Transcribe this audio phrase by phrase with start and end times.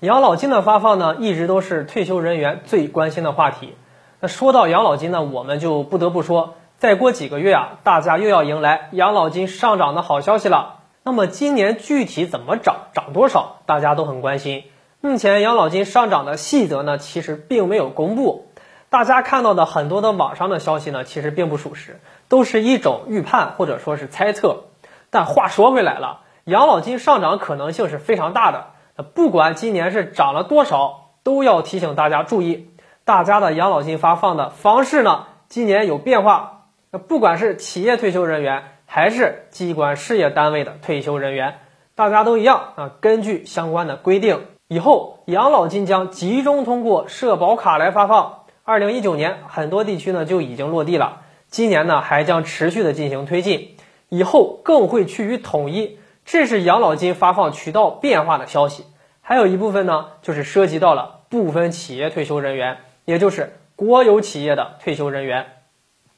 [0.00, 3.74] 养老金的发放呢，一直都是退休人员最关心的话题。
[4.20, 10.80] 那说到养老金呢，我们就不得不说，再过几个月啊，大家又要迎来养老金上涨的好消息了。
[11.02, 14.64] 那么今年具体怎么涨，涨多少，大家都很关心。
[15.00, 18.48] 目前养老金上涨的细则呢，其实并没有公布。
[18.90, 24.64] 大家看到的很多的网上的消息呢，其实并不属实，都是一种预判或者说是猜测。
[25.08, 28.75] 但话说回来了，养老金上涨可能性是非常大的。
[28.96, 32.70] 那不管今年是涨了多少，都要提醒大家注意，
[33.04, 36.64] 大家的养老金发放的方式呢，今年有变化。
[36.90, 41.58] 那不管是企业退休人员，还是机关事业单位的退休人员，
[41.94, 42.90] 大家都一样啊。
[43.00, 48.44] 根据相关的规定，以后养老金将集中通过社保卡来发放。
[48.64, 53.76] 二零一九年，很多地区呢就已经落地了，今年呢还将持续的进行推进，
[54.08, 55.98] 以后更会趋于统一。
[56.26, 58.84] 这是养老金发放渠道变化的消息。
[59.22, 65.46] 还有一部分呢，就是涉及到了部分企业退休人员，也就是国有企业的退休人员。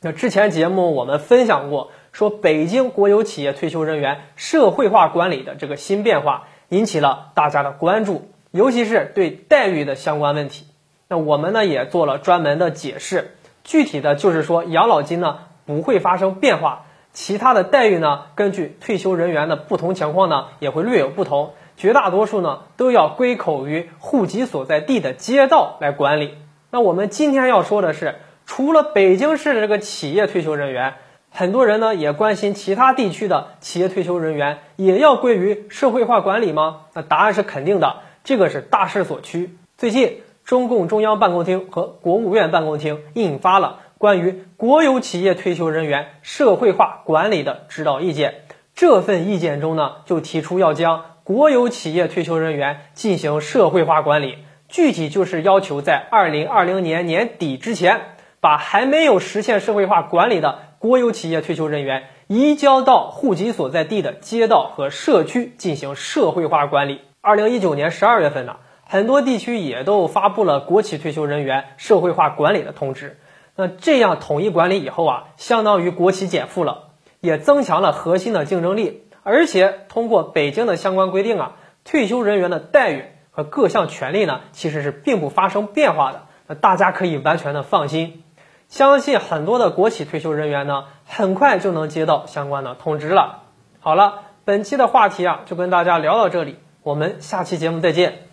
[0.00, 10.66] 那之前节目我们分享过，说北京国有企业退休人员社会化管理的这个新变化，引起了大家的关注，尤其是对待遇的相关问题。
[11.08, 16.85] 那我们呢也做了专门的解释，具体的就是说养老金呢不会发生变化，
[17.16, 26.34] 其他的待遇呢根据退休人员的不同情况呢也会略有不同，绝大多数呢都要归口于户籍所在地的街道来管理。
[26.70, 30.92] 那我们今天要说的是，除了北京市的这个企业退休人员，
[31.30, 36.82] 很多人呢也关心其他地区的企业退休人员也要归于社会化管理吗？
[36.92, 39.56] 那答案是肯定的，这个是大势所趋。
[39.78, 40.20] 最近。
[40.46, 48.42] 中共中央办公厅和国务院办公厅印发了关于国有企业退休人员社会化管理的指导意见。
[48.74, 54.38] 这份意见中呢，就提出要将国有企业退休人员进行社会化管理，
[54.68, 58.02] 具体就是要求在二零二零年年底之前，
[58.38, 67.00] 把还没有实现社会化管理的国有企业退休人员移交到户籍所在地的街道和社区进行社会化管理。
[67.22, 68.56] 二零一九年十二月份呢。
[68.88, 73.18] 很多地区也都发布了国企退休人员社会化管理的通知。
[73.56, 76.90] 那这样统一管理以后啊，相当于国企减负了，
[77.20, 79.02] 也增强了核心的竞争力。
[79.22, 86.26] 而且通过北京的相关规定啊，退休人员的待遇和各项权利呢，其实是并不发生变化的。
[86.46, 88.22] 那大家可以完全的放心。
[88.68, 93.44] 相信很多的国企退休人员呢，很快就能接到相关的通知了。
[93.80, 98.25] 好了，本期的话题啊，就跟大家聊到这里，我们下期节目再见。